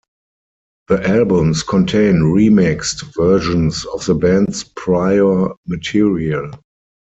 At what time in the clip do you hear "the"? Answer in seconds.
0.87-1.07, 4.03-4.15